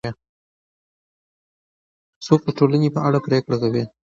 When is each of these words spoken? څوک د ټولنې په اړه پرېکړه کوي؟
څوک 2.25 2.41
د 2.45 2.49
ټولنې 2.57 2.89
په 2.95 2.99
اړه 3.07 3.19
پرېکړه 3.27 3.57
کوي؟ 3.61 3.83